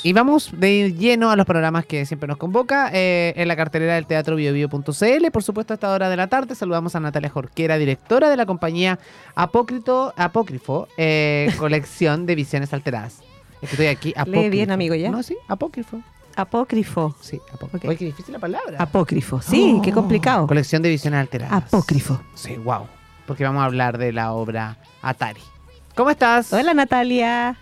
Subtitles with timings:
[0.00, 3.96] Y vamos de lleno a los programas que siempre nos convoca eh, en la cartelera
[3.96, 5.30] del teatro biobio.cl.
[5.32, 8.46] Por supuesto, a esta hora de la tarde saludamos a Natalia Jorquera, directora de la
[8.46, 9.00] compañía
[9.34, 13.22] Apócrito, Apócrifo, eh, colección de visiones alteradas.
[13.60, 14.40] Es que estoy aquí, apócrifo.
[14.42, 15.10] Lee bien, amigo, ¿ya?
[15.10, 16.00] No, sí, apócrifo.
[16.36, 17.16] Apócrifo.
[17.20, 17.78] Sí, apócrifo.
[17.78, 17.84] Ok.
[17.86, 18.80] Oye, qué difícil la palabra.
[18.80, 19.42] Apócrifo.
[19.42, 20.46] Sí, qué complicado.
[20.46, 21.64] Colección de visiones alteradas.
[21.64, 22.22] Apócrifo.
[22.36, 22.86] Sí, wow.
[23.26, 25.42] Porque vamos a hablar de la obra Atari.
[25.96, 26.52] ¿Cómo estás?
[26.52, 27.56] Hola, Natalia.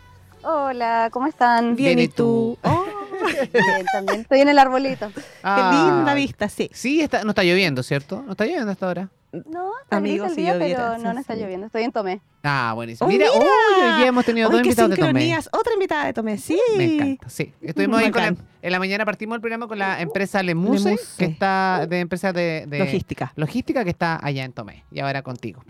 [0.48, 1.74] Hola, ¿cómo están?
[1.74, 2.56] Bien, ¿y ¿y tú?
[2.62, 2.84] Oh,
[3.52, 4.20] Bien, también.
[4.20, 5.10] Estoy en el arbolito.
[5.42, 6.70] Ah, qué linda vista, sí.
[6.72, 8.22] Sí, está, no está lloviendo, ¿cierto?
[8.24, 9.08] No está lloviendo hasta ahora.
[9.32, 11.40] No, está Amigo, si lloviera, pero sí, no, no está sí.
[11.40, 11.66] lloviendo.
[11.66, 12.20] Estoy en Tomé.
[12.44, 13.08] Ah, buenísimo.
[13.08, 15.36] ¡Oh, mira, hoy día hemos tenido dos invitados de Tomé.
[15.50, 16.56] Otra invitada de Tomé, sí.
[16.76, 17.52] Me encanta, sí.
[17.60, 21.04] Estuvimos ahí con la, en la mañana partimos el programa con la empresa Lemuse, Lemuse.
[21.18, 23.32] que está de empresa de, de Logística.
[23.34, 25.64] logística que está allá en Tomé y ahora contigo.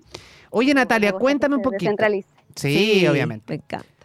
[0.51, 1.85] Oye, Natalia, cuéntame que un poquito.
[1.85, 2.29] descentralice.
[2.55, 3.55] Sí, obviamente.
[3.55, 3.96] Me encanta.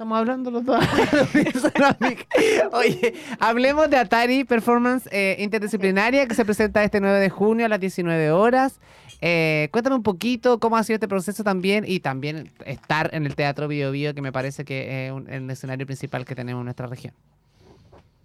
[0.00, 0.82] Estamos hablando los dos.
[2.72, 7.68] Oye, hablemos de Atari Performance eh, Interdisciplinaria que se presenta este 9 de junio a
[7.68, 8.80] las 19 horas.
[9.20, 13.34] Eh, cuéntame un poquito cómo ha sido este proceso también y también estar en el
[13.34, 16.64] Teatro Bio Bio, que me parece que es un- el escenario principal que tenemos en
[16.64, 17.12] nuestra región.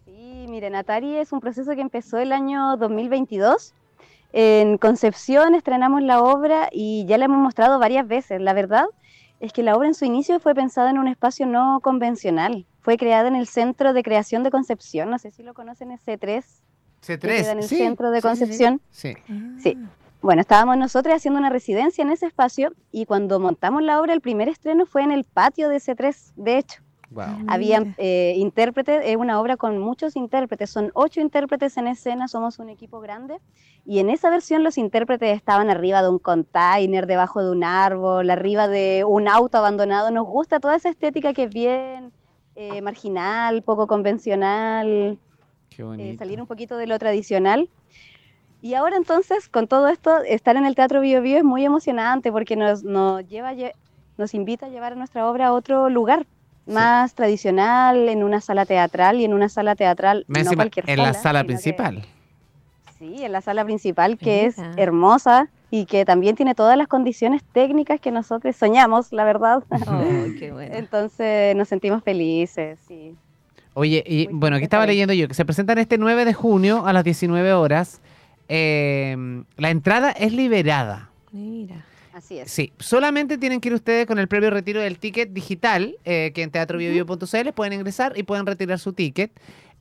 [0.06, 3.74] Sí, miren, Atari es un proceso que empezó el año 2022.
[4.32, 8.40] En Concepción estrenamos la obra y ya la hemos mostrado varias veces.
[8.40, 8.86] La verdad
[9.40, 12.66] es que la obra en su inicio fue pensada en un espacio no convencional.
[12.82, 16.06] Fue creada en el Centro de Creación de Concepción, no sé si lo conocen, es
[16.06, 16.44] C3,
[17.02, 17.20] C3.
[17.20, 18.40] que queda en el sí, Centro de sí, sí, sí.
[18.40, 18.82] Concepción.
[18.92, 19.14] Sí.
[19.60, 19.78] Sí.
[20.22, 24.22] Bueno, estábamos nosotros haciendo una residencia en ese espacio y cuando montamos la obra, el
[24.22, 26.82] primer estreno fue en el patio de C3, de hecho.
[27.12, 27.46] Wow.
[27.48, 32.60] Había eh, intérpretes, es una obra con muchos intérpretes, son ocho intérpretes en escena, somos
[32.60, 33.38] un equipo grande.
[33.86, 38.30] Y en esa versión los intérpretes estaban arriba de un container, debajo de un árbol,
[38.30, 40.10] arriba de un auto abandonado.
[40.10, 42.12] Nos gusta toda esa estética que es bien
[42.56, 45.20] eh, marginal, poco convencional,
[45.70, 47.70] Qué eh, salir un poquito de lo tradicional.
[48.62, 52.32] Y ahora entonces, con todo esto, estar en el Teatro Bio Bio es muy emocionante
[52.32, 53.54] porque nos, nos, lleva,
[54.18, 56.26] nos invita a llevar nuestra obra a otro lugar
[56.66, 60.90] más tradicional, en una sala teatral y en una sala teatral, Más no encima, cualquier
[60.90, 62.04] en la sala, que- principal.
[62.98, 67.44] sí, en la sala principal que es hermosa y que también tiene todas las condiciones
[67.52, 69.64] técnicas que nosotros soñamos, la verdad.
[69.70, 70.74] Ay, qué bueno.
[70.76, 73.16] Entonces nos sentimos felices, sí.
[73.74, 76.86] Oye, y Muy bueno, aquí estaba leyendo yo que se presentan este 9 de junio
[76.88, 78.00] a las 19 horas.
[78.48, 81.10] Eh, la entrada es liberada.
[81.34, 81.84] Mira.
[82.16, 82.50] Así es.
[82.50, 86.44] Sí, solamente tienen que ir ustedes con el previo retiro del ticket digital, eh, que
[86.44, 89.38] en teatrobiobio.cl pueden ingresar y pueden retirar su ticket.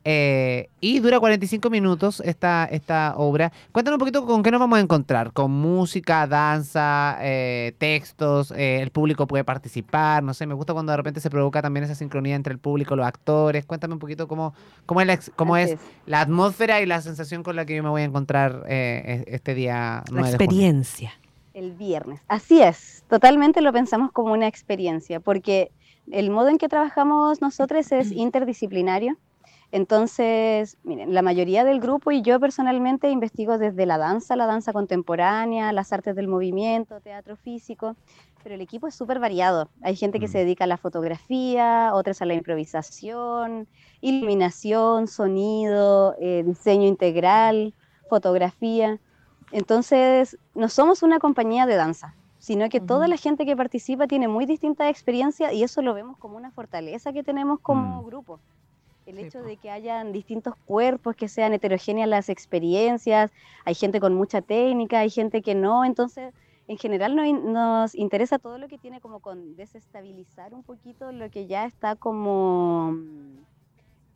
[0.06, 3.53] Eh, y dura 45 minutos esta, esta obra.
[3.72, 5.33] Cuéntanos un poquito con qué nos vamos a encontrar.
[5.33, 10.25] Con música, danza, eh, textos, eh, el público puede participar.
[10.25, 12.95] No sé, me gusta cuando de repente se provoca también esa sincronía entre el público
[12.95, 13.65] y los actores.
[13.65, 14.55] Cuéntame un poquito cómo,
[14.87, 17.91] cómo es, la, cómo es la atmósfera y la sensación con la que yo me
[17.91, 20.61] voy a encontrar eh, e- este día 9 La de junio.
[21.54, 22.20] El viernes.
[22.28, 25.70] Así es, totalmente lo pensamos como una experiencia, porque
[26.10, 29.16] el modo en que trabajamos nosotros es interdisciplinario.
[29.72, 34.72] Entonces, miren, la mayoría del grupo y yo personalmente investigo desde la danza, la danza
[34.72, 37.97] contemporánea, las artes del movimiento, teatro físico,
[38.42, 39.71] pero el equipo es súper variado.
[39.82, 40.31] Hay gente que Mm.
[40.31, 43.66] se dedica a la fotografía, otras a la improvisación,
[44.00, 47.75] iluminación, sonido, eh, diseño integral,
[48.09, 49.00] fotografía.
[49.54, 54.26] Entonces, no somos una compañía de danza, sino que toda la gente que participa tiene
[54.26, 58.06] muy distintas experiencias y eso lo vemos como una fortaleza que tenemos como Mm.
[58.06, 58.41] grupo.
[59.06, 63.31] El Sí, hecho de que hayan distintos cuerpos, que sean heterogéneas las experiencias,
[63.65, 66.34] hay gente con mucha técnica, hay gente que no, entonces
[66.66, 71.31] en general no- nos interesa todo lo que tiene como con desestabilizar un poquito lo
[71.31, 72.92] que ya está como,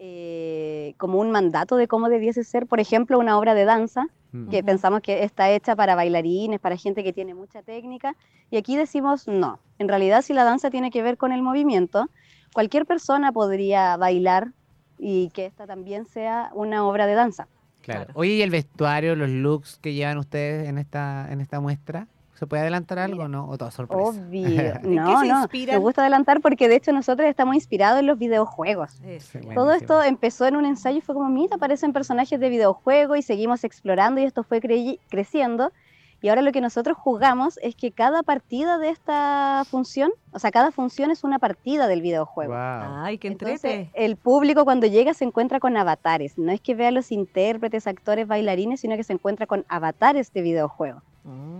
[0.00, 4.48] eh, como un mandato de cómo debiese ser, por ejemplo, una obra de danza, Mm.
[4.48, 8.14] que pensamos que está hecha para bailarines, para gente que tiene mucha técnica,
[8.50, 9.58] y aquí decimos no.
[9.78, 12.08] En realidad, si la danza tiene que ver con el movimiento,
[12.52, 14.52] cualquier persona podría bailar
[14.98, 17.48] y que esta también sea una obra de danza.
[17.82, 18.04] Claro.
[18.04, 18.18] Claro.
[18.18, 22.06] Oye, ¿y el vestuario, los looks que llevan ustedes en esta, en esta muestra?
[22.38, 23.48] ¿Se puede adelantar algo o no?
[23.48, 24.02] ¿O toda sorpresa?
[24.02, 24.48] Obvio.
[24.84, 25.40] No, se no.
[25.40, 25.74] inspiran?
[25.76, 28.92] Me gusta adelantar porque de hecho nosotros estamos inspirados en los videojuegos.
[29.18, 29.40] Sí.
[29.54, 33.22] Todo esto empezó en un ensayo y fue como, mira, aparecen personajes de videojuegos y
[33.22, 35.72] seguimos explorando y esto fue cre- creciendo.
[36.20, 40.50] Y ahora lo que nosotros jugamos es que cada partida de esta función, o sea,
[40.50, 42.52] cada función es una partida del videojuego.
[42.52, 43.04] Guau.
[43.04, 43.90] Ay, qué Entonces, entrete.
[43.94, 46.36] el público cuando llega se encuentra con avatares.
[46.36, 50.32] No es que vea a los intérpretes, actores, bailarines, sino que se encuentra con avatares
[50.32, 51.02] de videojuego.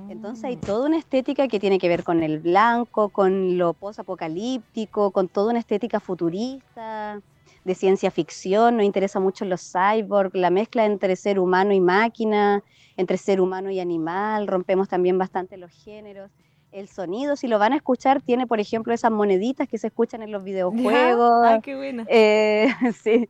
[0.09, 0.63] Entonces hay Mm.
[0.63, 5.51] toda una estética que tiene que ver con el blanco, con lo post-apocalíptico, con toda
[5.51, 7.21] una estética futurista,
[7.65, 12.63] de ciencia ficción, nos interesa mucho los cyborg, la mezcla entre ser humano y máquina,
[12.97, 16.31] entre ser humano y animal, rompemos también bastante los géneros.
[16.71, 20.21] El sonido, si lo van a escuchar, tiene, por ejemplo, esas moneditas que se escuchan
[20.23, 21.47] en los videojuegos.
[21.47, 22.05] Ay, qué buena.
[22.09, 22.69] Eh,
[23.03, 23.27] sí,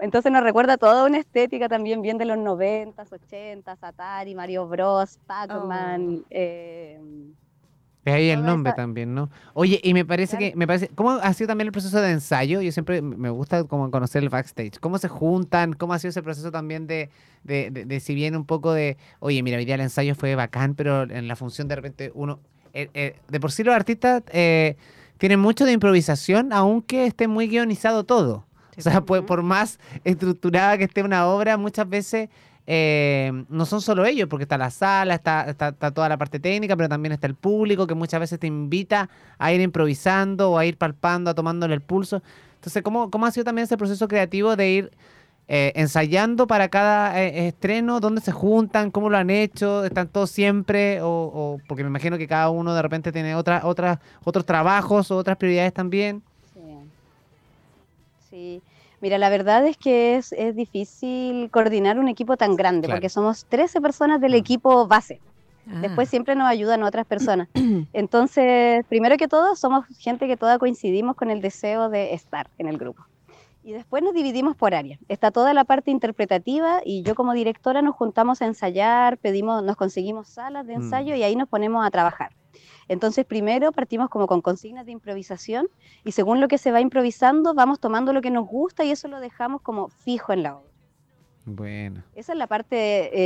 [0.00, 5.18] entonces nos recuerda toda una estética también bien de los 90s, 80s, Atari, Mario Bros,
[5.26, 6.18] Pac-Man.
[6.20, 6.26] Oh.
[6.30, 7.00] eh,
[8.04, 9.30] Es ahí el nombre esa- también, ¿no?
[9.54, 10.52] Oye, y me parece Claro.
[10.52, 12.60] que, me parece, ¿cómo ha sido también el proceso de ensayo?
[12.60, 14.78] Yo siempre me gusta como conocer el backstage.
[14.80, 15.72] ¿Cómo se juntan?
[15.72, 17.08] ¿Cómo ha sido ese proceso también de,
[17.44, 20.34] de, de- de si bien un poco de, oye, mira, hoy día el ensayo fue
[20.34, 22.40] bacán, pero en la función de repente uno,
[22.74, 24.76] eh, eh, de por sí los artistas eh,
[25.18, 28.46] tienen mucho de improvisación, aunque esté muy guionizado todo.
[28.76, 29.26] O sea, por, Ujú.
[29.26, 32.30] por más estructurada que esté una obra, muchas veces
[32.64, 36.76] no son solo ellos, porque está la sala, está, está, está toda la parte técnica,
[36.76, 40.64] pero también está el público que muchas veces te invita a ir improvisando o a
[40.64, 42.22] ir palpando, a tomándole el pulso.
[42.54, 44.90] Entonces, ¿cómo, cómo ha sido también ese proceso creativo de ir
[45.48, 48.00] eh, ensayando para cada eh, estreno?
[48.00, 48.90] ¿Dónde se juntan?
[48.90, 49.84] ¿Cómo lo han hecho?
[49.84, 51.00] ¿Están todos siempre?
[51.02, 55.10] O, o- porque me imagino que cada uno de repente tiene otra, otra, otros trabajos
[55.10, 56.22] o otras prioridades también.
[56.54, 56.60] Sí.
[58.30, 58.62] Sí.
[59.00, 62.98] Mira, la verdad es que es, es difícil coordinar un equipo tan grande, Claro.
[62.98, 64.36] porque somos 13 personas del Mm.
[64.36, 65.20] equipo base.
[65.68, 65.78] Ah.
[65.80, 67.48] Después siempre nos ayudan otras personas.
[67.92, 72.68] Entonces, primero que todo, somos gente que toda coincidimos con el deseo de estar en
[72.68, 73.04] el grupo.
[73.64, 74.98] Y después nos dividimos por áreas.
[75.08, 79.76] Está toda la parte interpretativa y yo como directora nos juntamos a ensayar, pedimos, nos
[79.76, 80.82] conseguimos salas de Mm.
[80.82, 82.32] ensayo y ahí nos ponemos a trabajar.
[82.88, 85.68] Entonces, primero partimos como con consignas de improvisación
[86.04, 89.06] y según lo que se va improvisando, vamos tomando lo que nos gusta y eso
[89.08, 90.68] lo dejamos como fijo en la obra.
[91.44, 92.02] Bueno.
[92.14, 92.76] Esa es la parte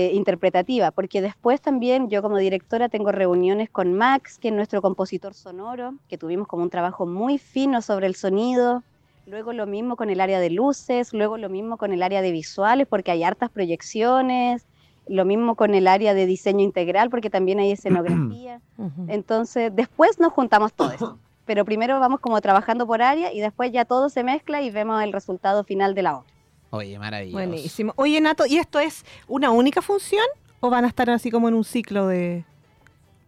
[0.09, 4.81] eh, interpretativa, porque después también yo como directora tengo reuniones con Max, que es nuestro
[4.81, 8.83] compositor sonoro, que tuvimos como un trabajo muy fino sobre el sonido.
[9.27, 12.31] Luego lo mismo con el área de luces, luego lo mismo con el área de
[12.31, 14.67] visuales, porque hay hartas proyecciones.
[15.09, 18.61] Lo mismo con el área de diseño integral, porque también hay escenografía.
[19.09, 21.17] Entonces, después nos juntamos todos.
[21.45, 25.03] Pero primero vamos como trabajando por área y después ya todo se mezcla y vemos
[25.03, 26.33] el resultado final de la obra.
[26.71, 27.37] Oye, maravilloso.
[27.37, 27.93] Buenísimo.
[27.97, 30.27] Oye, Nato, ¿y esto es una única función
[30.61, 32.45] o van a estar así como en un ciclo de,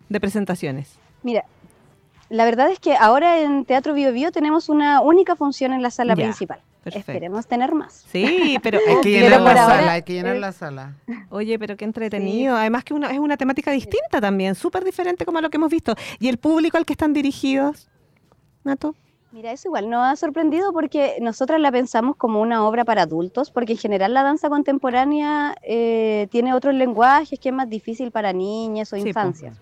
[0.08, 0.98] de presentaciones?
[1.22, 1.44] Mira,
[2.28, 5.90] la verdad es que ahora en Teatro Bio Bio tenemos una única función en la
[5.90, 6.60] sala Ya, principal.
[6.84, 7.12] Perfecto.
[7.12, 8.04] Esperemos tener más.
[8.10, 10.94] Sí, pero Hay que llenar la ahora, sala, hay que llenar eh, la sala.
[11.28, 12.56] Oye, pero qué entretenido.
[12.56, 15.70] Además que una, es una temática distinta también, súper diferente como a lo que hemos
[15.70, 15.94] visto.
[16.18, 17.88] ¿Y el público al que están dirigidos,
[18.64, 18.94] Nato?
[19.32, 23.50] Mira, eso igual nos ha sorprendido porque nosotras la pensamos como una obra para adultos,
[23.50, 28.32] porque en general la danza contemporánea eh, tiene otros lenguajes que es más difícil para
[28.32, 29.58] niñas o Sí, infancias.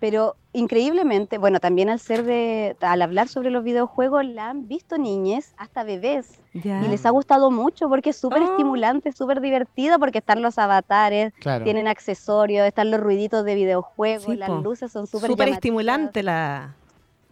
[0.00, 4.96] Pero increíblemente, bueno, también al ser de, al hablar sobre los videojuegos, la han visto
[4.98, 6.84] niñes, hasta bebés, Ya.
[6.84, 8.44] y les ha gustado mucho porque es súper Oh.
[8.44, 11.64] estimulante, súper divertido, porque están los avatares, Claro.
[11.64, 14.56] tienen accesorios, están los ruiditos de videojuegos, Sí, las po.
[14.60, 16.76] luces son súper Súper estimulante la,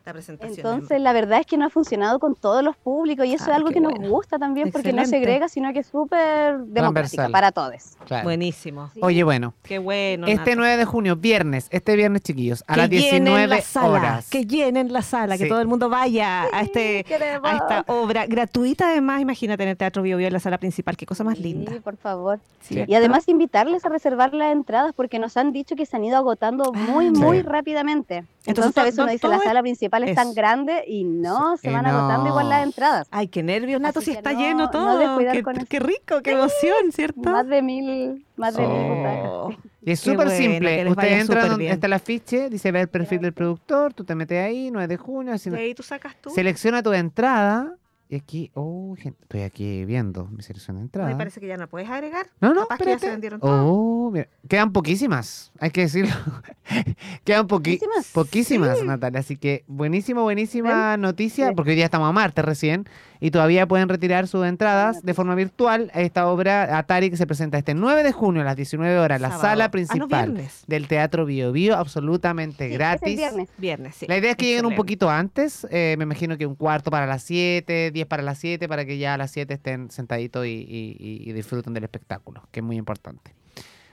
[0.06, 0.56] la presentación.
[0.58, 3.50] Entonces, la verdad es que no ha funcionado con todos los públicos y eso Ah,
[3.50, 5.26] es algo qué que nos gusta también porque no Excelente.
[5.26, 7.96] segrega, sino que es súper democrática para todos.
[8.06, 8.24] Claro.
[8.24, 8.88] Buenísimo.
[8.94, 9.00] Sí.
[9.02, 10.26] Oye, bueno, Qué bueno.
[10.28, 10.60] este Nato.
[10.60, 14.30] 9 de junio, viernes, este viernes, chiquillos, a que las llenen 19 la sala, horas.
[14.30, 15.48] que llenen la sala, que Sí.
[15.48, 17.50] todo el mundo vaya a este queremos.
[17.50, 20.96] a esta obra gratuita además, imagínate en el Teatro Bio Bio en la sala principal,
[20.96, 21.72] qué cosa más Sí, linda.
[21.82, 22.38] por favor.
[22.60, 22.90] ¿cierto?
[22.90, 26.16] Y además invitarles a reservar las entradas porque nos han dicho que se han ido
[26.16, 27.42] agotando muy, Ah, muy Sí.
[27.42, 28.24] rápidamente.
[28.46, 31.70] Entonces, Entonces, a veces uno dice, la sala principal es tan grande y no, se
[31.70, 32.64] van agotando igual las no.
[32.66, 33.08] entradas.
[33.10, 34.98] Ay, qué nervios, Nato, Así si está no- lleno no todo.
[34.98, 37.20] descuidar qué, qué rico, qué emoción, ¿cierto?
[37.28, 39.30] Más de mil, más de mil butacas.
[39.30, 39.50] Oh,
[39.82, 40.88] Y es súper bueno, simple.
[40.88, 44.44] Usted entra donde está el afiche, dice ve el perfil del productor, tú te metes
[44.44, 46.30] ahí, 9 de junio, así y no- ahí tú sacas tú.
[46.30, 47.74] selecciona tu entrada.
[48.08, 51.08] Y aquí, oh, gente, estoy aquí viendo mi selección de entrada.
[51.08, 52.28] Me parece que ya no puedes agregar.
[52.40, 53.62] No, no, Capaz que ya se vendieron todas.
[53.66, 56.14] Oh, mira, quedan poquísimas, hay que decirlo.
[57.24, 58.06] quedan poqui- Poquísimas.
[58.12, 58.86] poquísimas, Sí.
[58.86, 59.20] Natalia.
[59.20, 62.84] Así que buenísimo, buenísima noticia, porque hoy día estamos a martes recién
[63.18, 67.26] y todavía pueden retirar sus entradas de forma virtual a esta obra Atari que se
[67.26, 69.42] presenta este 9 de junio a las 19 horas en la Sábado.
[69.48, 73.16] sala Ah, no, principal del Teatro Bio Bio, absolutamente Sí, es el gratis.
[73.16, 73.48] viernes.
[73.58, 74.06] Viernes, sí.
[74.06, 77.06] La idea es que lleguen un poquito antes, eh, me imagino que un cuarto para
[77.06, 80.50] las 7, 10 para las 7, para que ya a las 7 estén sentaditos y,
[80.50, 83.32] y- y- y disfruten del espectáculo, que es muy importante.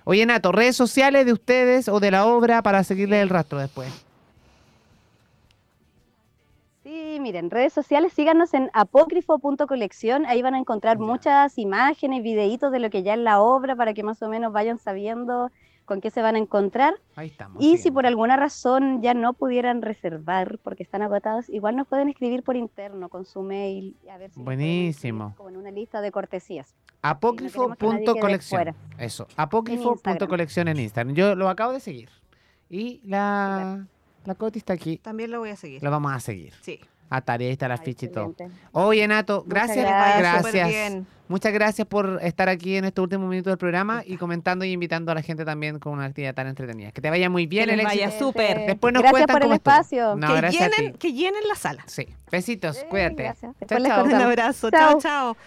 [0.03, 3.89] Oye, Nato, redes sociales de ustedes o de la obra para seguirle el rastro después.
[6.83, 12.79] Sí, miren, redes sociales, síganos en apócrifo.colección, ahí van a encontrar muchas imágenes, videitos de
[12.79, 15.49] lo que ya es la obra para que más o menos vayan sabiendo
[15.85, 16.95] con qué se van a encontrar.
[17.15, 17.63] Ahí estamos.
[17.63, 17.83] Y sí.
[17.83, 22.43] si por alguna razón ya no pudieran reservar porque están agotados, igual nos pueden escribir
[22.43, 23.95] por interno con su mail.
[24.03, 25.33] y A ver si Buenísimo.
[25.37, 26.75] Como en una lista de cortesías.
[27.01, 28.75] Apócrifo.colección.
[28.97, 31.15] Eso, apócrifo.colección en Instagram.
[31.15, 32.09] Yo lo acabo de seguir.
[32.69, 33.85] Y la,
[34.25, 34.97] la Coti está aquí.
[34.97, 35.83] También lo voy a seguir.
[35.83, 36.53] Lo vamos a seguir.
[36.61, 36.79] Sí.
[37.15, 38.33] A tarea, ahí está la ficha y todo.
[38.71, 39.85] Oye, Nato, Muchas gracias.
[39.85, 40.43] gracias.
[40.43, 41.03] Vaya Gracias.
[41.29, 45.11] Muchas gracias por estar aquí en estos últimos minutos del programa y comentando y invitando
[45.11, 46.91] a la gente también con una actividad tan entretenida.
[46.91, 48.65] Que te vaya muy bien, Que el vaya súper.
[48.65, 49.73] Después nos Gracias cuentan por el cómo estuvo.
[49.73, 50.15] espacio.
[50.15, 50.97] No, que, llenen, ti.
[50.99, 51.83] que llenen la sala.
[51.87, 52.07] Sí.
[52.31, 53.23] Besitos, Eh, cuídate.
[53.23, 53.55] gracias.
[53.67, 54.05] Chao, chao.
[54.05, 54.69] Un abrazo.
[54.71, 54.91] Chao.
[54.93, 54.99] chao.
[54.99, 55.37] chao.